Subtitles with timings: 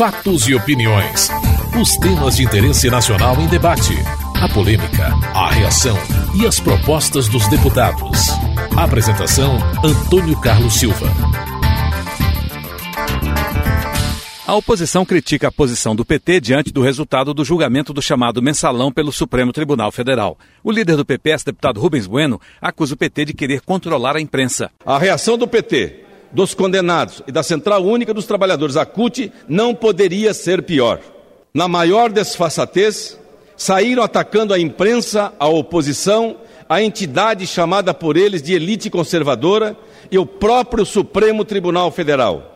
[0.00, 1.28] Fatos e opiniões.
[1.78, 3.92] Os temas de interesse nacional em debate.
[4.40, 5.96] A polêmica, a reação
[6.40, 8.28] e as propostas dos deputados.
[8.76, 11.06] Apresentação: Antônio Carlos Silva.
[14.46, 18.90] A oposição critica a posição do PT diante do resultado do julgamento do chamado mensalão
[18.90, 20.38] pelo Supremo Tribunal Federal.
[20.64, 24.70] O líder do PPS, deputado Rubens Bueno, acusa o PT de querer controlar a imprensa.
[24.84, 29.74] A reação do PT dos condenados e da Central Única dos Trabalhadores, a CUT, não
[29.74, 31.00] poderia ser pior.
[31.52, 33.18] Na maior desfaçatez,
[33.56, 36.36] saíram atacando a imprensa, a oposição,
[36.68, 39.76] a entidade chamada por eles de elite conservadora
[40.10, 42.46] e o próprio Supremo Tribunal Federal.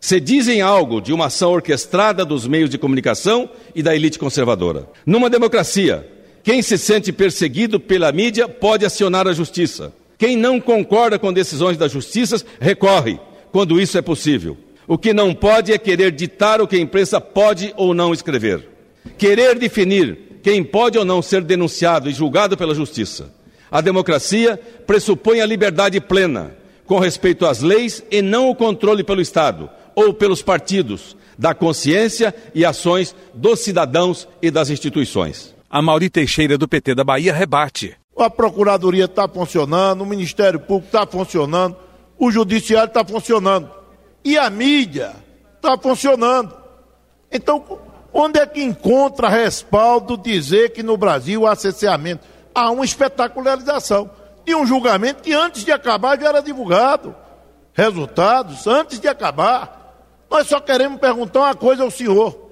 [0.00, 4.88] Se dizem algo de uma ação orquestrada dos meios de comunicação e da elite conservadora.
[5.06, 6.08] Numa democracia,
[6.42, 9.92] quem se sente perseguido pela mídia pode acionar a justiça.
[10.20, 13.18] Quem não concorda com decisões da justiça recorre,
[13.50, 14.54] quando isso é possível.
[14.86, 18.68] O que não pode é querer ditar o que a imprensa pode ou não escrever.
[19.16, 23.32] Querer definir quem pode ou não ser denunciado e julgado pela justiça.
[23.70, 29.22] A democracia pressupõe a liberdade plena, com respeito às leis e não o controle pelo
[29.22, 35.54] Estado ou pelos partidos, da consciência e ações dos cidadãos e das instituições.
[35.70, 40.86] A Mauri Teixeira, do PT da Bahia, rebate a Procuradoria está funcionando, o Ministério Público
[40.86, 41.76] está funcionando,
[42.18, 43.70] o Judiciário está funcionando.
[44.24, 45.12] E a mídia
[45.56, 46.54] está funcionando.
[47.30, 47.64] Então,
[48.12, 52.26] onde é que encontra respaldo dizer que no Brasil há cerceamento?
[52.54, 54.10] Há uma espetacularização
[54.44, 57.14] de um julgamento que antes de acabar já era divulgado.
[57.72, 59.94] Resultados antes de acabar.
[60.30, 62.50] Nós só queremos perguntar uma coisa ao senhor.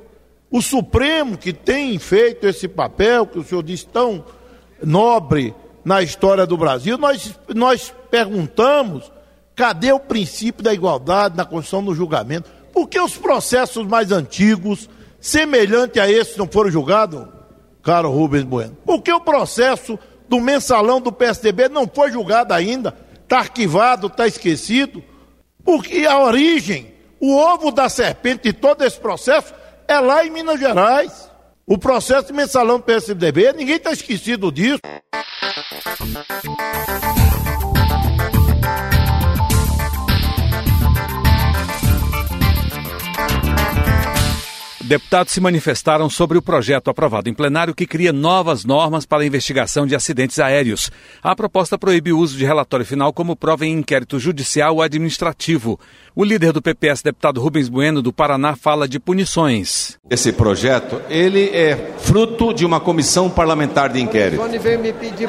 [0.51, 4.25] O Supremo, que tem feito esse papel, que o senhor disse tão
[4.83, 9.11] nobre na história do Brasil, nós, nós perguntamos
[9.59, 12.49] cadê o princípio da igualdade na construção do julgamento?
[12.73, 14.89] Por que os processos mais antigos,
[15.21, 17.27] semelhante a esse, não foram julgados,
[17.83, 18.77] caro Rubens Bueno?
[18.87, 22.95] Por que o processo do mensalão do PSDB não foi julgado ainda?
[23.25, 25.03] Está arquivado, está esquecido?
[25.65, 29.53] Porque a origem, o ovo da serpente de todo esse processo
[29.89, 31.28] é lá em Minas Gerais.
[31.71, 34.79] O processo de mensalão PSDB, ninguém está esquecido disso.
[44.89, 49.27] Deputados se manifestaram sobre o projeto aprovado em plenário que cria novas normas para a
[49.27, 50.91] investigação de acidentes aéreos.
[51.23, 55.79] A proposta proíbe o uso de relatório final como prova em inquérito judicial ou administrativo.
[56.17, 59.99] O líder do PPS, deputado Rubens Bueno, do Paraná, fala de punições.
[60.09, 64.43] Esse projeto, ele é fruto de uma comissão parlamentar de inquérito.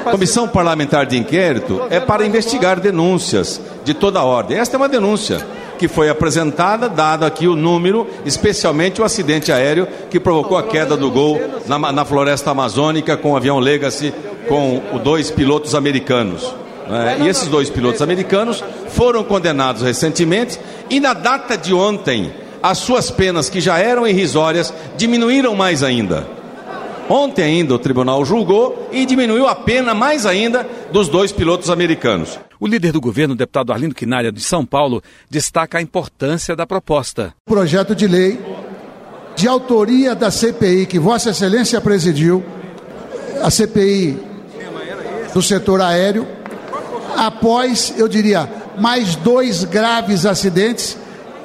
[0.10, 4.58] Comissão parlamentar de inquérito é para investigar denúncias de toda ordem.
[4.58, 5.46] Esta é uma denúncia
[5.80, 10.98] que foi apresentada, dado aqui o número, especialmente o acidente aéreo que provocou a queda
[10.98, 14.14] do Gol na, na floresta amazônica com o avião Legacy
[14.48, 16.54] com os dois pilotos americanos.
[16.90, 20.60] É, e esses dois pilotos americanos foram condenados recentemente
[20.90, 26.28] e na data de ontem as suas penas, que já eram irrisórias, diminuíram mais ainda.
[27.08, 32.38] Ontem ainda o tribunal julgou e diminuiu a pena mais ainda dos dois pilotos americanos.
[32.62, 37.34] O líder do governo, deputado Arlindo Quinalha, de São Paulo, destaca a importância da proposta.
[37.46, 38.38] Projeto de lei
[39.34, 42.44] de autoria da CPI que Vossa Excelência presidiu,
[43.42, 44.20] a CPI
[45.34, 46.28] do setor aéreo,
[47.16, 50.98] após, eu diria, mais dois graves acidentes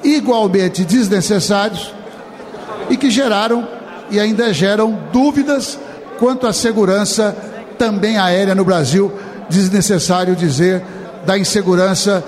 [0.03, 1.95] igualmente desnecessários
[2.91, 3.69] e que geraram
[4.11, 5.79] e ainda geram dúvidas
[6.19, 7.37] quanto à segurança
[7.79, 9.13] também aérea no Brasil.
[9.49, 10.83] Desnecessário dizer
[11.25, 12.25] da insegurança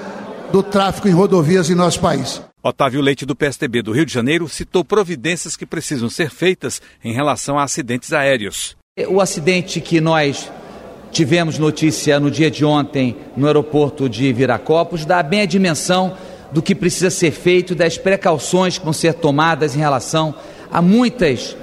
[0.51, 2.43] do tráfego em rodovias em nosso país.
[2.63, 7.13] Otávio Leite, do PSDB do Rio de Janeiro, citou providências que precisam ser feitas em
[7.13, 8.77] relação a acidentes aéreos.
[9.09, 10.51] O acidente que nós
[11.13, 16.17] tivemos notícia no dia de ontem no aeroporto de Viracopos dá bem a dimensão
[16.51, 20.35] do que precisa ser feito, das precauções que vão ser tomadas em relação
[20.71, 21.57] a muitas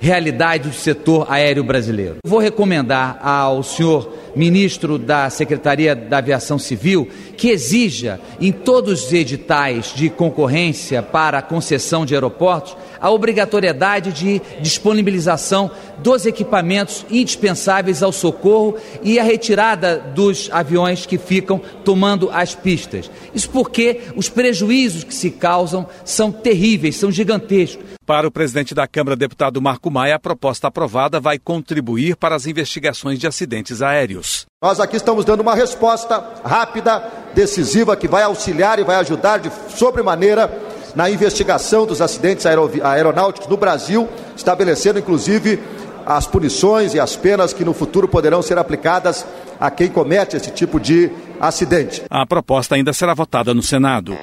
[0.00, 2.18] realidades do setor aéreo brasileiro.
[2.24, 9.12] Vou recomendar ao senhor ministro da Secretaria da Aviação Civil que exija em todos os
[9.12, 18.02] editais de concorrência para a concessão de aeroportos a obrigatoriedade de disponibilização dos equipamentos indispensáveis
[18.02, 23.10] ao socorro e a retirada dos aviões que ficam tomando as pistas.
[23.34, 27.98] Isso porque os prejuízos que se causam são terríveis, são gigantescos.
[28.08, 32.46] Para o presidente da Câmara, deputado Marco Maia, a proposta aprovada vai contribuir para as
[32.46, 34.17] investigações de acidentes aéreos.
[34.62, 37.02] Nós aqui estamos dando uma resposta rápida,
[37.34, 40.50] decisiva, que vai auxiliar e vai ajudar de sobremaneira
[40.94, 45.60] na investigação dos acidentes aeronáuticos no Brasil, estabelecendo inclusive
[46.04, 49.26] as punições e as penas que no futuro poderão ser aplicadas
[49.60, 52.02] a quem comete esse tipo de acidente.
[52.08, 54.16] A proposta ainda será votada no Senado.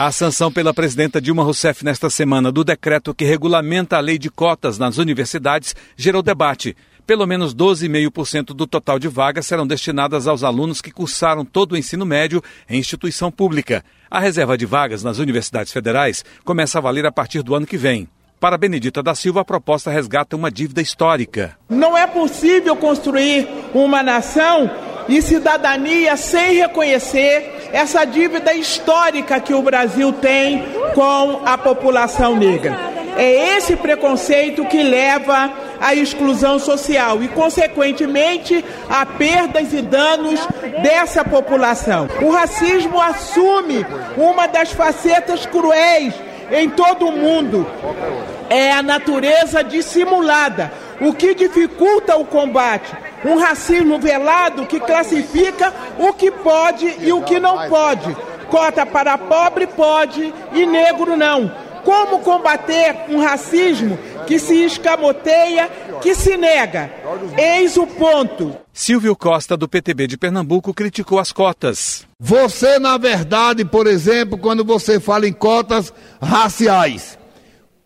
[0.00, 4.30] A sanção pela presidenta Dilma Rousseff nesta semana do decreto que regulamenta a lei de
[4.30, 6.76] cotas nas universidades gerou debate.
[7.04, 11.76] Pelo menos 12,5% do total de vagas serão destinadas aos alunos que cursaram todo o
[11.76, 12.40] ensino médio
[12.70, 13.84] em instituição pública.
[14.08, 17.76] A reserva de vagas nas universidades federais começa a valer a partir do ano que
[17.76, 18.08] vem.
[18.38, 21.58] Para Benedita da Silva, a proposta resgata uma dívida histórica.
[21.68, 24.70] Não é possível construir uma nação
[25.08, 30.62] e cidadania sem reconhecer essa dívida histórica que o Brasil tem
[30.94, 32.78] com a população negra.
[33.16, 35.50] É esse preconceito que leva
[35.80, 40.46] à exclusão social e, consequentemente, a perdas e danos
[40.82, 42.08] dessa população.
[42.22, 43.84] O racismo assume
[44.16, 46.14] uma das facetas cruéis
[46.52, 47.66] em todo o mundo.
[48.48, 56.12] É a natureza dissimulada, o que dificulta o combate um racismo velado que classifica o
[56.12, 58.16] que pode e o que não pode.
[58.48, 61.52] Cota para pobre pode e negro não.
[61.84, 65.70] Como combater um racismo que se escamoteia,
[66.02, 66.90] que se nega?
[67.36, 68.54] Eis o ponto.
[68.72, 72.06] Silvio Costa, do PTB de Pernambuco, criticou as cotas.
[72.20, 77.18] Você, na verdade, por exemplo, quando você fala em cotas raciais,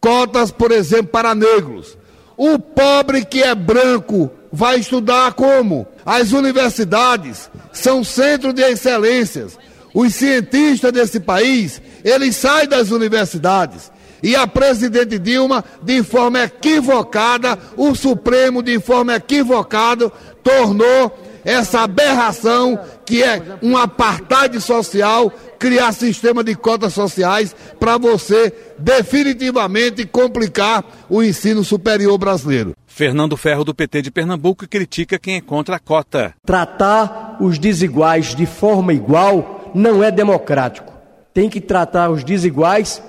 [0.01, 1.97] cotas, por exemplo, para negros,
[2.37, 5.87] o pobre que é branco vai estudar como?
[6.05, 9.59] As universidades são centro de excelências.
[9.95, 13.91] Os cientistas desse país, eles saem das universidades.
[14.23, 20.11] E a presidente Dilma, de forma equivocada, o Supremo, de forma equivocada,
[20.43, 28.53] tornou essa aberração que é um apartheid social, criar sistema de cotas sociais para você
[28.79, 32.75] definitivamente complicar o ensino superior brasileiro.
[32.87, 36.35] Fernando Ferro, do PT de Pernambuco, critica quem é contra a cota.
[36.45, 40.93] Tratar os desiguais de forma igual não é democrático.
[41.33, 43.03] Tem que tratar os desiguais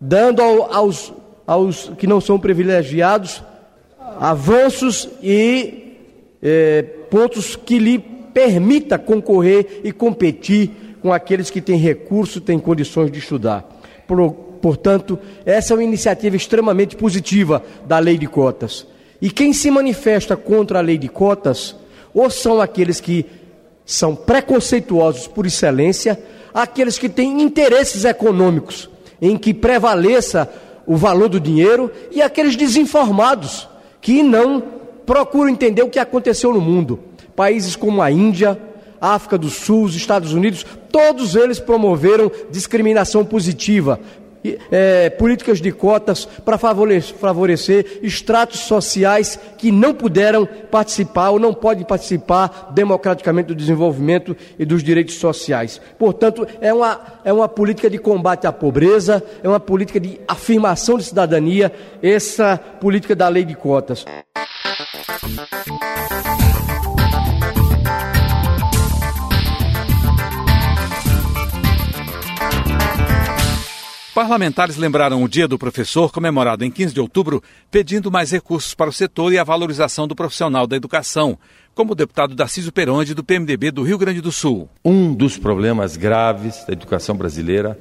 [0.00, 1.12] dando aos,
[1.46, 3.42] aos que não são privilegiados
[4.20, 5.96] avanços e
[6.42, 13.10] é, pontos que lhe permita concorrer e competir com aqueles que têm recurso, têm condições
[13.10, 13.64] de estudar.
[14.60, 18.86] Portanto, essa é uma iniciativa extremamente positiva da lei de cotas.
[19.22, 21.76] E quem se manifesta contra a lei de cotas,
[22.12, 23.24] ou são aqueles que
[23.86, 26.18] são preconceituosos por excelência,
[26.52, 28.88] aqueles que têm interesses econômicos
[29.20, 30.50] em que prevaleça
[30.86, 33.68] o valor do dinheiro, e aqueles desinformados
[34.00, 34.62] que não
[35.06, 36.98] procuram entender o que aconteceu no mundo.
[37.36, 38.58] Países como a Índia,
[39.00, 44.00] África do Sul, os Estados Unidos, todos eles promoveram discriminação positiva,
[44.70, 51.54] é, políticas de cotas para favorecer, favorecer estratos sociais que não puderam participar ou não
[51.54, 55.80] podem participar democraticamente do desenvolvimento e dos direitos sociais.
[55.98, 60.98] Portanto, é uma, é uma política de combate à pobreza, é uma política de afirmação
[60.98, 61.72] de cidadania,
[62.02, 64.04] essa política da lei de cotas.
[74.14, 78.88] Parlamentares lembraram o Dia do Professor, comemorado em 15 de outubro, pedindo mais recursos para
[78.88, 81.36] o setor e a valorização do profissional da educação,
[81.74, 84.68] como o deputado Darciso Peronde, do PMDB do Rio Grande do Sul.
[84.84, 87.76] Um dos problemas graves da educação brasileira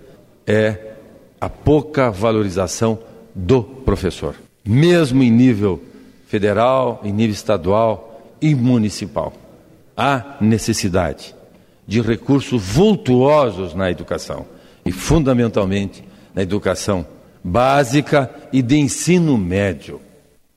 [0.47, 0.95] é
[1.39, 2.97] a pouca valorização
[3.35, 4.33] do professor,
[4.65, 5.83] mesmo em nível
[6.25, 9.33] federal, em nível estadual e municipal.
[9.95, 11.35] Há necessidade
[11.87, 14.47] de recursos vultuosos na educação
[14.83, 17.05] e, fundamentalmente, na educação
[17.43, 19.99] básica e de ensino médio.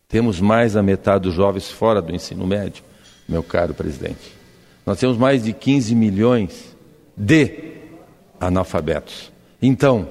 [0.08, 2.84] Temos mais da metade dos jovens fora do ensino médio,
[3.28, 4.34] meu caro presidente.
[4.84, 6.76] Nós temos mais de 15 milhões
[7.16, 7.72] de
[8.38, 9.32] analfabetos.
[9.60, 10.08] Então,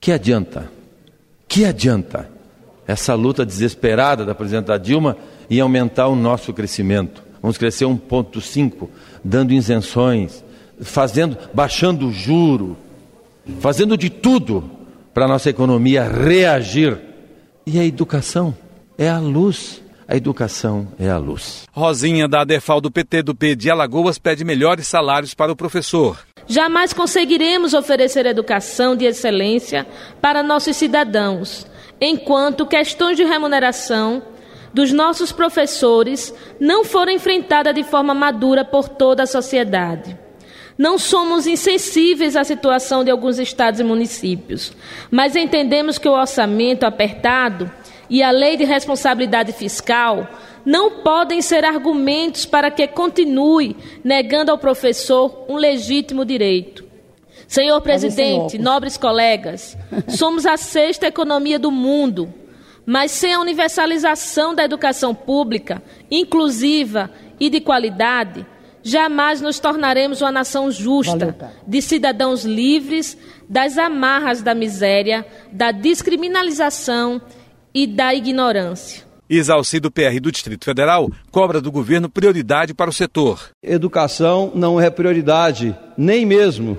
[0.00, 0.70] que adianta?
[1.48, 2.30] Que adianta
[2.86, 5.16] essa luta desesperada da presidenta Dilma
[5.50, 7.22] em aumentar o nosso crescimento?
[7.42, 8.88] Vamos crescer 1,5,
[9.24, 10.44] dando isenções,
[10.80, 12.76] fazendo, baixando o juro,
[13.60, 14.75] fazendo de tudo
[15.16, 16.98] para a nossa economia reagir.
[17.66, 18.54] E a educação
[18.98, 19.82] é a luz.
[20.06, 21.64] A educação é a luz.
[21.72, 26.18] Rosinha da Adefal do PT do P de Alagoas pede melhores salários para o professor.
[26.46, 29.86] Jamais conseguiremos oferecer educação de excelência
[30.20, 31.66] para nossos cidadãos,
[31.98, 34.22] enquanto questões de remuneração
[34.74, 40.25] dos nossos professores não foram enfrentadas de forma madura por toda a sociedade.
[40.78, 44.72] Não somos insensíveis à situação de alguns estados e municípios,
[45.10, 47.70] mas entendemos que o orçamento apertado
[48.10, 50.28] e a lei de responsabilidade fiscal
[50.66, 56.84] não podem ser argumentos para que continue negando ao professor um legítimo direito.
[57.46, 59.78] Senhor presidente, nobres colegas,
[60.08, 62.34] somos a sexta economia do mundo,
[62.84, 68.44] mas sem a universalização da educação pública, inclusiva e de qualidade,
[68.86, 77.20] jamais nos tornaremos uma nação justa, de cidadãos livres das amarras da miséria, da descriminalização
[77.74, 79.04] e da ignorância.
[79.28, 83.50] Isalci do PR do Distrito Federal cobra do governo prioridade para o setor.
[83.60, 86.78] Educação não é prioridade, nem mesmo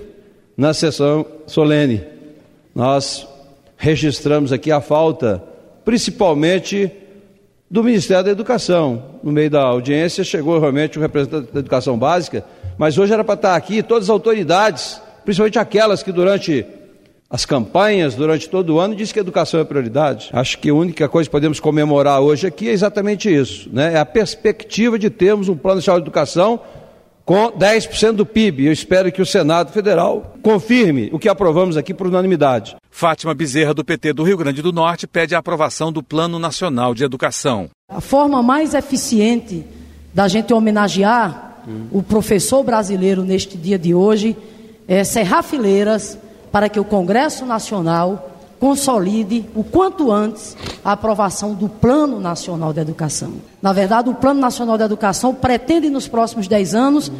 [0.55, 2.05] na sessão solene.
[2.73, 3.27] Nós
[3.75, 5.43] registramos aqui a falta,
[5.83, 6.89] principalmente
[7.69, 9.19] do Ministério da Educação.
[9.23, 12.43] No meio da audiência chegou realmente o representante da Educação Básica,
[12.77, 16.65] mas hoje era para estar aqui todas as autoridades, principalmente aquelas que durante
[17.29, 20.29] as campanhas, durante todo o ano, dizem que a educação é prioridade.
[20.31, 23.93] Acho que a única coisa que podemos comemorar hoje aqui é exatamente isso, né?
[23.93, 26.61] é a perspectiva de termos um plano nacional de educação
[27.25, 28.67] com 10% do PIB.
[28.67, 32.77] Eu espero que o Senado Federal confirme o que aprovamos aqui por unanimidade.
[32.97, 36.95] Fátima Bezerra, do PT do Rio Grande do Norte, pede a aprovação do Plano Nacional
[36.95, 37.69] de Educação.
[37.87, 39.63] A forma mais eficiente
[40.15, 41.85] da gente homenagear hum.
[41.91, 44.35] o professor brasileiro neste dia de hoje
[44.87, 46.17] é cerrar fileiras
[46.51, 52.79] para que o Congresso Nacional consolide o quanto antes a aprovação do Plano Nacional de
[52.79, 53.33] Educação.
[53.61, 57.11] Na verdade, o Plano Nacional de Educação pretende, nos próximos 10 anos,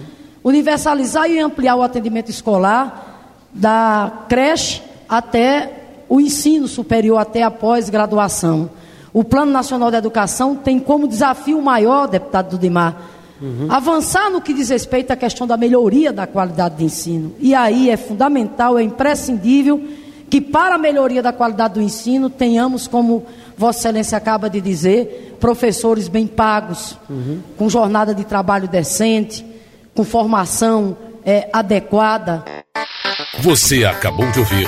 [0.44, 5.72] universalizar e ampliar o atendimento escolar da creche até
[6.10, 8.70] o ensino superior, até a pós-graduação.
[9.14, 13.02] O Plano Nacional de Educação tem como desafio maior, deputado Dudimar,
[13.42, 13.68] uhum.
[13.70, 17.34] avançar no que diz respeito à questão da melhoria da qualidade de ensino.
[17.40, 19.82] E aí é fundamental, é imprescindível
[20.30, 23.26] que para a melhoria da qualidade do ensino tenhamos, como
[23.58, 27.40] Vossa Excelência acaba de dizer, professores bem pagos, uhum.
[27.58, 29.46] com jornada de trabalho decente,
[29.96, 30.96] com formação
[31.26, 32.44] é, adequada.
[33.40, 34.68] Você acabou de ouvir